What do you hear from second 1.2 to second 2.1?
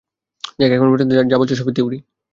যা বলেছ সবই থিউরী!